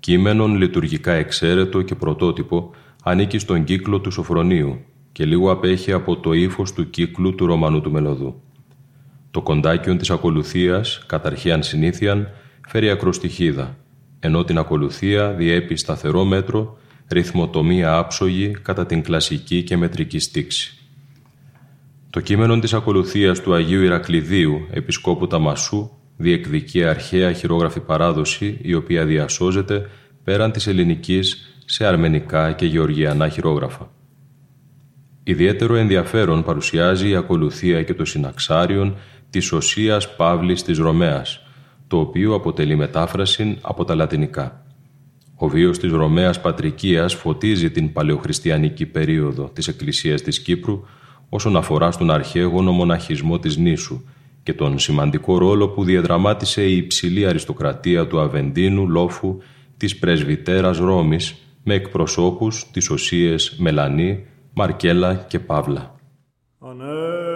Κείμενον 0.00 0.56
λειτουργικά 0.56 1.12
εξαίρετο 1.12 1.82
και 1.82 1.94
πρωτότυπο 1.94 2.70
ανήκει 3.02 3.38
στον 3.38 3.64
κύκλο 3.64 4.00
του 4.00 4.10
Σοφρονίου 4.10 4.78
και 5.12 5.24
λίγο 5.24 5.50
απέχει 5.50 5.92
από 5.92 6.16
το 6.16 6.32
ύφος 6.32 6.72
του 6.72 6.90
κύκλου 6.90 7.34
του 7.34 7.46
Ρωμανού 7.46 7.80
του 7.80 7.90
Μελωδού. 7.90 8.40
Το 9.36 9.42
κοντάκιον 9.42 9.98
της 9.98 10.10
ακολουθίας, 10.10 11.02
καταρχίαν 11.06 11.62
συνήθιαν, 11.62 12.28
φέρει 12.68 12.90
ακροστοιχίδα, 12.90 13.76
ενώ 14.20 14.44
την 14.44 14.58
ακολουθία 14.58 15.32
διέπει 15.32 15.76
σταθερό 15.76 16.24
μέτρο, 16.24 16.78
ρυθμοτομία 17.08 17.96
άψογη 17.96 18.56
κατά 18.62 18.86
την 18.86 19.02
κλασική 19.02 19.62
και 19.62 19.76
μετρική 19.76 20.18
στήξη. 20.18 20.78
Το 22.10 22.20
κείμενο 22.20 22.58
της 22.58 22.74
ακολουθίας 22.74 23.40
του 23.40 23.54
Αγίου 23.54 23.82
Ηρακλειδίου, 23.82 24.66
Επισκόπου 24.70 25.26
Ταμασού, 25.26 25.90
διεκδικεί 26.16 26.84
αρχαία 26.84 27.32
χειρόγραφη 27.32 27.80
παράδοση, 27.80 28.58
η 28.62 28.74
οποία 28.74 29.04
διασώζεται 29.04 29.90
πέραν 30.24 30.52
της 30.52 30.66
ελληνικής 30.66 31.56
σε 31.64 31.86
αρμενικά 31.86 32.52
και 32.52 32.66
γεωργιανά 32.66 33.28
χειρόγραφα. 33.28 33.90
Ιδιαίτερο 35.28 35.74
ενδιαφέρον 35.74 36.42
παρουσιάζει 36.44 37.08
η 37.08 37.16
ακολουθία 37.16 37.82
και 37.82 37.94
το 37.94 38.04
συναξάριον 38.04 38.96
της 39.30 39.52
Οσίας 39.52 40.16
Παύλης 40.16 40.62
της 40.62 40.78
Ρωμαίας, 40.78 41.46
το 41.86 41.98
οποίο 41.98 42.34
αποτελεί 42.34 42.76
μετάφραση 42.76 43.58
από 43.60 43.84
τα 43.84 43.94
λατινικά. 43.94 44.66
Ο 45.38 45.48
βίος 45.48 45.78
της 45.78 45.92
Ρωμαίας 45.92 46.40
Πατρικίας 46.40 47.14
φωτίζει 47.14 47.70
την 47.70 47.92
παλαιοχριστιανική 47.92 48.86
περίοδο 48.86 49.50
της 49.52 49.68
Εκκλησίας 49.68 50.22
της 50.22 50.40
Κύπρου 50.40 50.82
όσον 51.28 51.56
αφορά 51.56 51.90
στον 51.90 52.10
αρχαίγωνο 52.10 52.72
μοναχισμό 52.72 53.38
της 53.38 53.56
νήσου 53.56 54.04
και 54.42 54.54
τον 54.54 54.78
σημαντικό 54.78 55.38
ρόλο 55.38 55.68
που 55.68 55.84
διαδραμάτισε 55.84 56.66
η 56.66 56.76
υψηλή 56.76 57.26
αριστοκρατία 57.26 58.06
του 58.06 58.20
Αβεντίνου 58.20 58.88
Λόφου 58.88 59.38
της 59.76 59.98
πρεσβυτέρας 59.98 60.78
Ρώμης 60.78 61.34
με 61.64 61.74
εκπροσώπους 61.74 62.70
της 62.70 62.90
Οσίες 62.90 63.56
Μελανή, 63.58 64.26
Μαρκέλα 64.52 65.14
και 65.14 65.38
Παύλα. 65.38 65.94
εθαυμάστος 66.58 67.35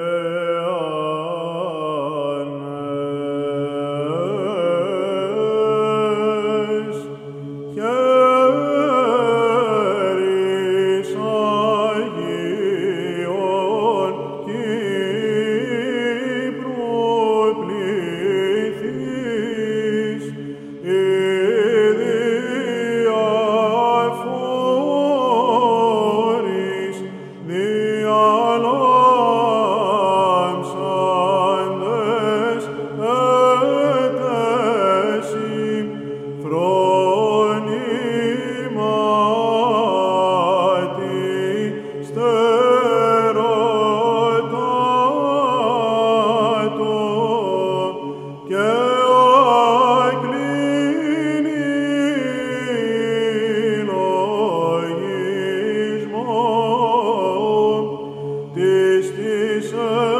Ευχαριστώ. 59.00 60.19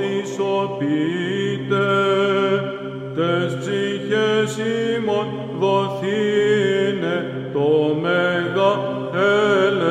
Χριστόν 0.00 0.68
δισοποιείται 0.78 1.88
τες 3.14 3.56
ψυχές 3.58 4.58
ημών 4.96 5.26
δοθήνε 5.58 7.16
το 7.52 7.94
μέγα 8.00 8.72
έλεος. 9.66 9.90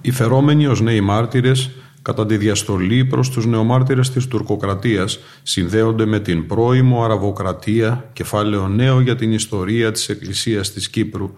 Οι 0.00 0.10
φερόμενοι 0.10 0.66
ως 0.66 0.80
νέοι 0.80 1.00
μάρτυρες 1.00 1.70
κατά 2.02 2.26
τη 2.26 2.36
διαστολή 2.36 3.04
προς 3.04 3.30
τους 3.30 3.46
νεομάρτυρες 3.46 4.10
της 4.10 4.26
τουρκοκρατίας 4.26 5.18
συνδέονται 5.42 6.06
με 6.06 6.20
την 6.20 6.46
πρώιμο 6.46 7.04
Αραβοκρατία, 7.04 8.10
κεφάλαιο 8.12 8.68
νέο 8.68 9.00
για 9.00 9.16
την 9.16 9.32
ιστορία 9.32 9.92
της 9.92 10.08
Εκκλησίας 10.08 10.72
της 10.72 10.90
Κύπρου, 10.90 11.30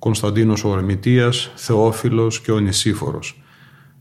Κωνσταντίνος 0.00 0.64
ο 0.64 0.68
Ορμητίας, 0.68 1.50
Θεόφιλος 1.54 2.40
και 2.40 2.52
ο 2.52 2.58
Νησίφορος. 2.58 3.42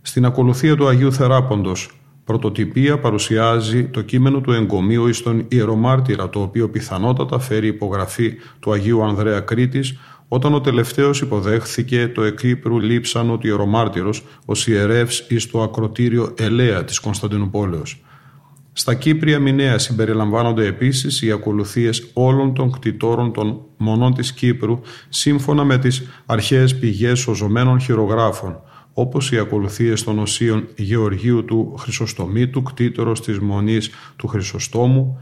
Στην 0.02 0.26
ακολουθία 0.26 0.76
του 0.76 0.88
Αγίου 0.88 1.14
Θεράποντος, 1.14 1.90
πρωτοτυπία 2.24 3.00
παρουσιάζει 3.00 3.86
το 3.86 4.02
κείμενο 4.02 4.42
του 4.42 4.52
εγκομείου 4.52 5.08
εις 5.08 5.22
τον 5.22 5.46
ιερομάρτυρα, 5.48 6.30
το 6.30 6.42
οποίο 6.42 6.70
πιθανότατα 6.70 7.40
φέρει 7.40 7.68
υπογραφή 7.68 8.34
του 8.60 8.72
Αγίου 8.72 9.04
Ανδρέα 9.04 9.40
Κρήτης, 9.40 9.98
όταν 10.28 10.54
ο 10.54 10.62
τελευταίος 10.62 11.22
υποδέχθηκε 11.22 12.08
το 12.08 12.24
εκύπρου 12.24 12.80
λείψανο 12.80 13.38
του 13.38 13.48
ιερομάρτυρος 13.48 14.24
ως 14.46 14.68
ιερεύς 14.68 15.26
εις 15.30 15.52
το 15.52 15.62
ακροτήριο 15.62 16.34
Ελέα 16.38 16.84
της 16.84 17.00
Κωνσταντινούπολεως. 17.00 18.04
Στα 18.80 18.94
Κύπρια 18.94 19.40
μηνέα 19.40 19.78
συμπεριλαμβάνονται 19.78 20.66
επίσης 20.66 21.22
οι 21.22 21.32
ακολουθίες 21.32 22.10
όλων 22.14 22.54
των 22.54 22.72
κτητόρων 22.72 23.34
των 23.34 23.62
μονών 23.78 24.14
της 24.14 24.34
Κύπρου 24.34 24.80
σύμφωνα 25.10 25.64
με 25.64 25.78
τις 25.78 26.04
αρχαίες 26.26 26.80
πηγές 26.80 27.20
σωζωμένων 27.20 27.80
χειρογράφων, 27.80 28.62
όπως 28.94 29.32
οι 29.32 29.38
ακολουθίες 29.38 30.04
των 30.04 30.20
οσίων 30.20 30.68
Γεωργίου 30.76 31.46
του 31.46 31.76
Χρυσοστομίτου, 31.78 32.64
κτήτορος 32.64 33.22
της 33.22 33.40
Μονής 33.40 33.90
του 34.16 34.28
Χρυσοστόμου, 34.28 35.20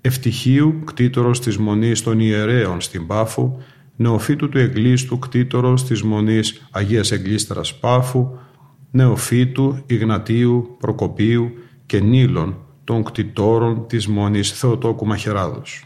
Ευτυχίου, 0.00 0.82
κτήτορος 0.84 1.40
της 1.40 1.56
Μονής 1.56 2.02
των 2.02 2.20
Ιερέων 2.20 2.80
στην 2.80 3.06
Πάφου, 3.06 3.56
Νεοφύτου 3.96 4.48
του 4.48 4.58
Εγκλήστου, 4.58 5.18
κτήτορος 5.18 5.84
της 5.84 6.02
Μονής 6.02 6.66
Αγίας 6.70 7.10
Εγκλήστρας 7.10 7.78
Πάφου, 7.78 8.28
Νεοφύτου, 8.90 9.82
Ιγνατίου, 9.86 10.76
Προκοπίου 10.78 11.52
και 11.86 12.00
Νίλων 12.00 12.56
των 12.84 13.02
κτητόρων 13.02 13.86
της 13.86 14.06
Μονής 14.06 14.52
Θεοτόκου 14.52 15.06
Μαχαιράδος. 15.06 15.84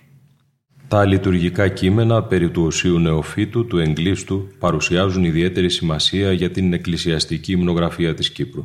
Τα 0.88 1.04
λειτουργικά 1.04 1.68
κείμενα 1.68 2.22
περί 2.22 2.50
του 2.50 2.62
Οσίου 2.62 2.98
Νεοφύτου 2.98 3.66
του 3.66 3.78
Εγκλήστου 3.78 4.48
παρουσιάζουν 4.58 5.24
ιδιαίτερη 5.24 5.70
σημασία 5.70 6.32
για 6.32 6.50
την 6.50 6.72
εκκλησιαστική 6.72 7.52
υμνογραφία 7.52 8.14
της 8.14 8.30
Κύπρου. 8.30 8.64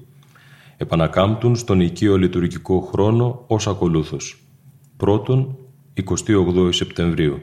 Επανακάμπτουν 0.77 1.55
στον 1.55 1.79
οικείο 1.79 2.17
λειτουργικό 2.17 2.79
χρόνο 2.79 3.43
ως 3.47 3.67
ακολούθως. 3.67 4.43
Πρώτον, 4.97 5.57
28 5.93 6.69
Σεπτεμβρίου. 6.69 7.39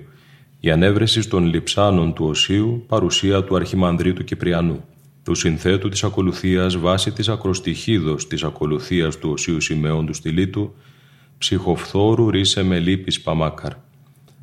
Η 0.60 0.70
ανέβρεση 0.70 1.28
των 1.28 1.44
λειψάνων 1.44 2.14
του 2.14 2.24
Οσίου 2.24 2.84
παρουσία 2.86 3.44
του 3.44 3.56
Αρχιμανδρίτου 3.56 4.24
Κυπριανού, 4.24 4.84
του 5.28 5.34
συνθέτου 5.34 5.88
της 5.88 6.04
ακολουθίας 6.04 6.78
βάσει 6.78 7.10
της 7.10 7.28
ακροστοιχίδος 7.28 8.26
της 8.26 8.42
ακολουθίας 8.42 9.18
του 9.18 9.30
Οσίου 9.30 9.60
Σιμεών 9.60 10.06
του 10.06 10.14
Στυλίτου, 10.14 10.74
ψυχοφθόρου 11.38 12.30
ρίσε 12.30 12.62
με 12.62 12.78
λύπης 12.78 13.20
Παμάκαρ. 13.20 13.72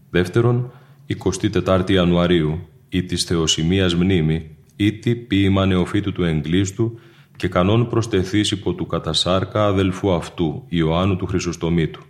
Δεύτερον, 0.09 0.71
24 1.05 1.89
Ιανουαρίου, 1.89 2.67
ή 2.89 3.03
της 3.03 3.23
Θεοσημίας 3.23 3.95
μνήμη, 3.95 4.55
ήτι 4.75 5.15
ποίημα 5.15 5.65
νεοφύτου 5.65 6.11
του 6.11 6.23
Εγκλήστου 6.23 6.99
και 7.35 7.47
κανόν 7.47 7.87
προστεθείς 7.87 8.51
υπό 8.51 8.73
του 8.73 8.85
κατασάρκα 8.85 9.65
αδελφού 9.65 10.13
αυτού, 10.13 10.65
Ιωάννου 10.69 11.15
του 11.15 11.25
Χρυσοστομήτου, 11.25 12.01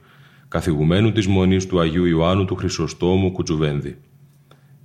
καθηγουμένου 0.48 1.12
της 1.12 1.28
Μονής 1.28 1.68
του 1.68 1.80
Αγίου 1.80 2.06
Ιωάννου 2.06 2.46
του 2.46 2.56
Χρυσοστόμου 2.56 3.32
Κουτζουβένδη. 3.32 3.98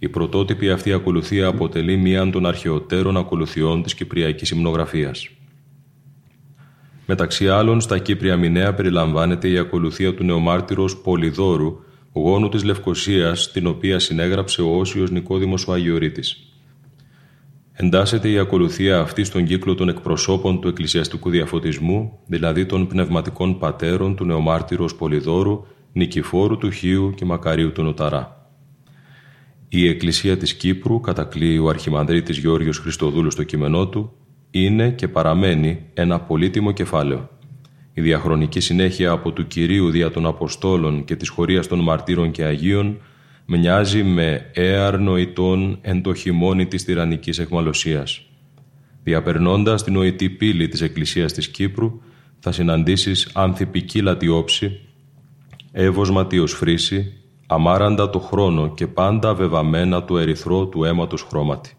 Η 0.02 0.08
πρωτότυπη 0.08 0.70
αυτή 0.70 0.92
ακολουθία 0.92 1.46
αποτελεί 1.46 1.96
μία 1.96 2.30
των 2.30 2.46
αρχαιότερων 2.46 3.16
ακολουθιών 3.16 3.82
της 3.82 3.94
Κυπριακής 3.94 4.50
Υμνογραφίας. 4.50 5.28
Μεταξύ 7.06 7.48
άλλων, 7.48 7.80
στα 7.80 7.98
Κύπρια 7.98 8.36
Μηνέα 8.36 8.74
περιλαμβάνεται 8.74 9.48
η 9.48 9.58
ακολουθία 9.58 10.14
του 10.14 10.24
νεομάρτυρος 10.24 10.96
Πολυδόρου, 10.96 11.78
γόνου 12.12 12.48
της 12.48 12.64
Λευκοσίας, 12.64 13.50
την 13.52 13.66
οποία 13.66 13.98
συνέγραψε 13.98 14.62
ο 14.62 14.78
Όσιος 14.78 15.10
Νικόδημος 15.10 15.66
ο 15.68 15.72
Αγιορείτης. 15.72 16.54
Εντάσσεται 17.72 18.28
η 18.28 18.38
ακολουθία 18.38 19.00
αυτή 19.00 19.24
στον 19.24 19.44
κύκλο 19.44 19.74
των 19.74 19.88
εκπροσώπων 19.88 20.60
του 20.60 20.68
εκκλησιαστικού 20.68 21.30
διαφωτισμού, 21.30 22.18
δηλαδή 22.26 22.66
των 22.66 22.86
πνευματικών 22.86 23.58
πατέρων 23.58 24.16
του 24.16 24.24
νεομάρτυρος 24.24 24.94
Πολυδόρου, 24.94 25.64
Νικηφόρου 25.92 26.58
του 26.58 26.70
Χίου 26.70 27.12
και 27.16 27.24
Μακαρίου 27.24 27.72
του 27.72 27.82
Νοταρά. 27.82 28.39
Η 29.72 29.88
Εκκλησία 29.88 30.36
της 30.36 30.54
Κύπρου, 30.54 31.00
κατακλείει 31.00 31.58
ο 31.62 31.68
Αρχιμανδρίτης 31.68 32.38
Γεώργιος 32.38 32.78
Χριστοδούλου 32.78 33.30
στο 33.30 33.42
κείμενό 33.42 33.88
του, 33.88 34.12
είναι 34.50 34.90
και 34.90 35.08
παραμένει 35.08 35.82
ένα 35.94 36.20
πολύτιμο 36.20 36.72
κεφάλαιο. 36.72 37.28
Η 37.92 38.00
διαχρονική 38.00 38.60
συνέχεια 38.60 39.10
από 39.10 39.32
του 39.32 39.46
Κυρίου 39.46 39.90
δια 39.90 40.10
των 40.10 40.26
Αποστόλων 40.26 41.04
και 41.04 41.16
της 41.16 41.28
χωρίας 41.28 41.66
των 41.66 41.78
Μαρτύρων 41.78 42.30
και 42.30 42.44
Αγίων 42.44 43.00
μοιάζει 43.46 44.02
με 44.02 44.50
έαρ 44.54 44.98
νοητών 44.98 45.78
εν 45.80 46.02
το 46.02 46.14
χειμώνι 46.14 46.66
της 46.66 46.84
τυραννικής 46.84 47.38
εχμαλωσίας. 47.38 48.22
Διαπερνώντας 49.02 49.84
την 49.84 49.92
νοητή 49.92 50.30
πύλη 50.30 50.68
της 50.68 50.80
Εκκλησίας 50.80 51.32
της 51.32 51.48
Κύπρου, 51.48 52.00
θα 52.38 52.52
συναντήσεις 52.52 53.30
άνθη 53.34 53.66
όψη, 54.28 54.80
εύωσμα 55.72 56.26
φρύση, 56.46 57.19
αμάραντα 57.52 58.10
το 58.10 58.18
χρόνο 58.18 58.74
και 58.74 58.86
πάντα 58.86 59.34
βεβαμένα 59.34 60.02
του 60.02 60.16
ερυθρό 60.16 60.66
του 60.66 60.84
αίματος 60.84 61.22
χρώματι. 61.22 61.72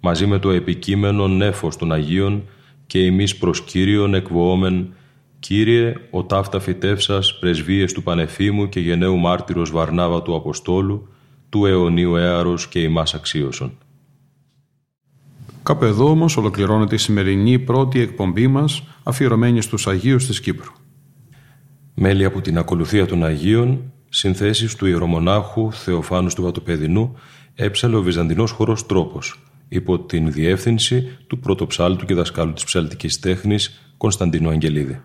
Μαζί 0.00 0.26
με 0.26 0.38
το 0.38 0.50
επικείμενο 0.50 1.28
νέφος 1.28 1.76
των 1.76 1.92
Αγίων 1.92 2.42
και 2.86 3.04
εμείς 3.04 3.36
προς 3.36 3.62
Κύριον 3.62 4.14
εκβοόμεν 4.14 4.92
Κύριε, 5.38 5.94
ο 6.10 6.24
ταύτα 6.24 6.60
φυτεύσας 6.60 7.38
πρεσβείες 7.38 7.92
του 7.92 8.02
Πανεφήμου 8.02 8.68
και 8.68 8.80
γενναίου 8.80 9.16
μάρτυρος 9.16 9.70
Βαρνάβα 9.70 10.22
του 10.22 10.34
Αποστόλου, 10.34 11.08
του 11.48 11.66
αιωνίου 11.66 12.16
έαρος 12.16 12.68
και 12.68 12.80
ημάς 12.80 13.14
αξίωσον. 13.14 13.78
Κάπου 15.62 15.84
εδώ 15.84 16.10
όμως 16.10 16.36
ολοκληρώνεται 16.36 16.94
η 16.94 16.98
σημερινή 16.98 17.58
πρώτη 17.58 18.00
εκπομπή 18.00 18.46
μας 18.46 18.82
αφιερωμένη 19.02 19.60
στους 19.60 19.86
Αγίους 19.86 20.26
της 20.26 20.40
Κύπρου. 20.40 20.72
Μέλη 21.94 22.24
από 22.24 22.40
την 22.40 22.58
ακολουθία 22.58 23.06
των 23.06 23.24
Αγίων, 23.24 23.92
συνθέσεις 24.08 24.74
του 24.74 24.86
ιερομονάχου 24.86 25.72
Θεοφάνου 25.72 26.28
του 26.34 26.42
Βατοπεδινού, 26.42 27.14
έψαλε 27.54 27.96
ο 27.96 28.02
Βυζαντινός 28.02 28.50
χορός 28.50 28.86
τρόπος, 28.86 29.40
υπό 29.68 29.98
την 29.98 30.32
διεύθυνση 30.32 31.18
του 31.26 31.38
πρωτοψάλτου 31.38 32.06
και 32.06 32.14
δασκάλου 32.14 32.52
της 32.52 32.64
ψαλτικής 32.64 33.18
τέχνης 33.18 33.92
Κωνσταντίνου 33.96 34.48
Αγγελίδη. 34.48 35.00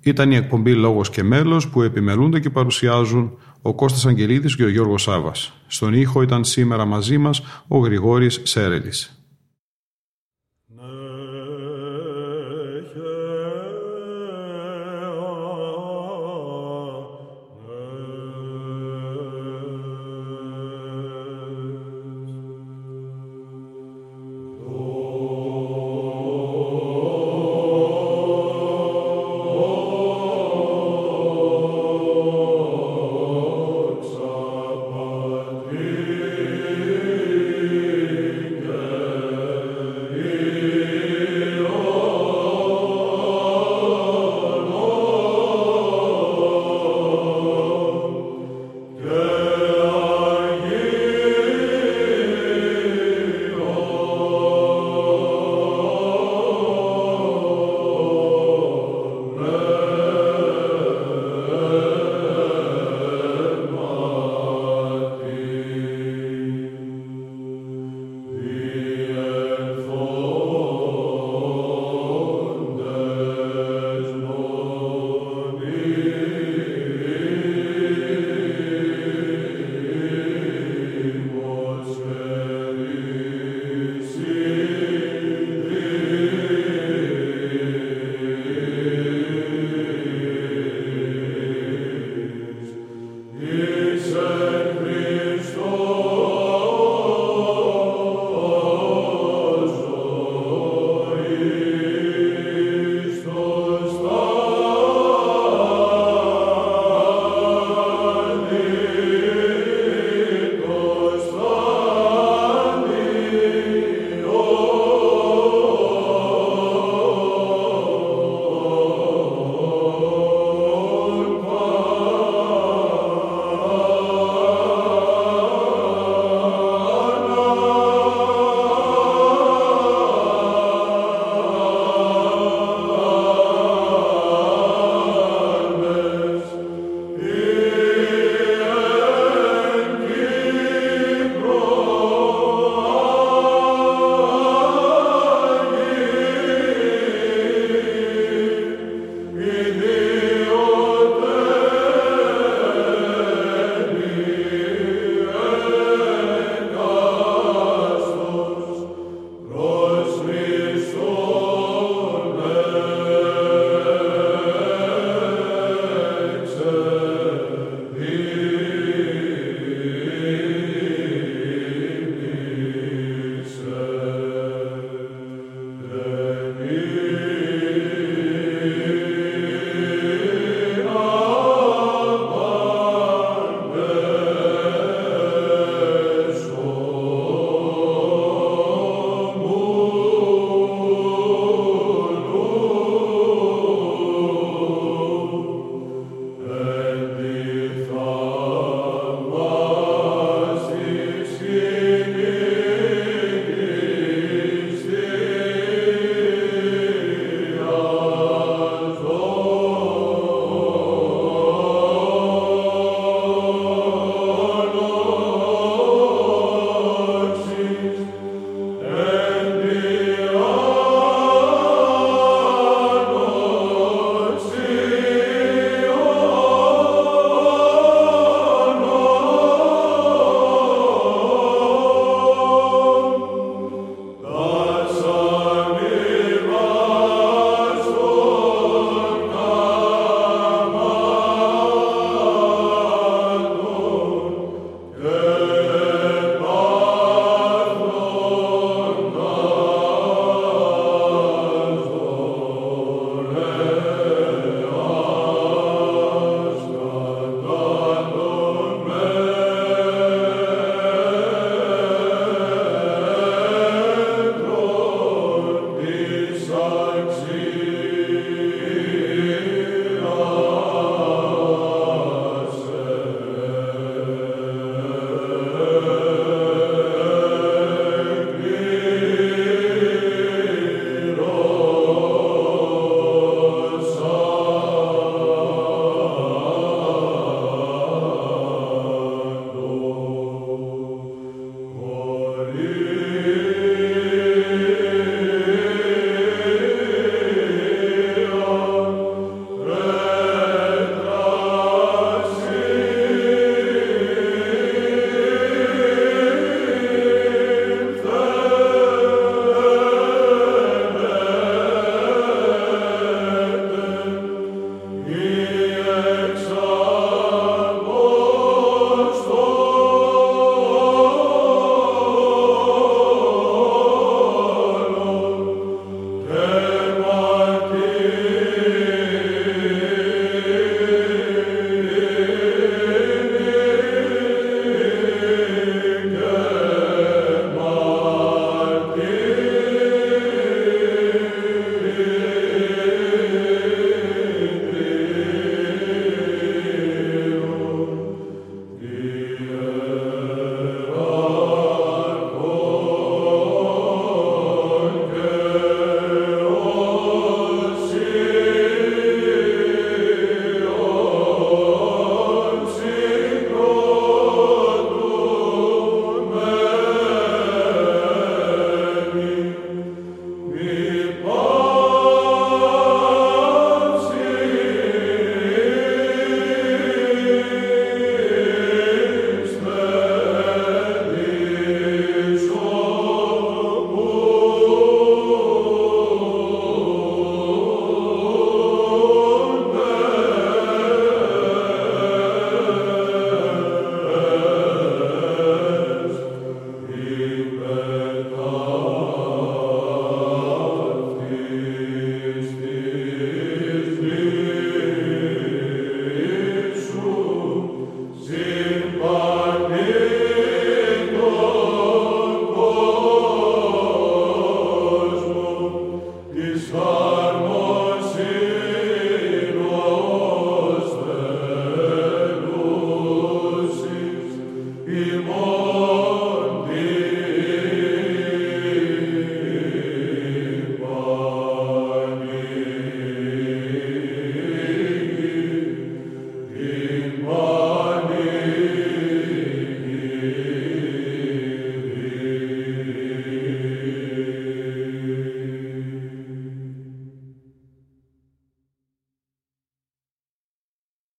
Ήταν 0.00 0.32
η 0.32 0.36
εκπομπή 0.36 0.74
Λόγος 0.74 1.10
και 1.10 1.22
Μέλος 1.22 1.68
που 1.68 1.82
επιμελούνται 1.82 2.40
και 2.40 2.50
παρουσιάζουν 2.50 3.38
ο 3.62 3.74
Κώστας 3.74 4.06
Αγγελίδης 4.06 4.56
και 4.56 4.64
ο 4.64 4.68
Γιώργος 4.68 5.02
Σάβας. 5.02 5.52
Στον 5.66 5.94
ήχο 5.94 6.22
ήταν 6.22 6.44
σήμερα 6.44 6.84
μαζί 6.84 7.18
μας 7.18 7.42
ο 7.68 7.78
Γρηγόρης 7.78 8.40
Σέρελης. 8.42 9.17